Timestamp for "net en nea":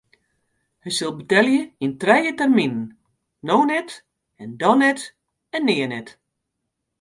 4.83-5.87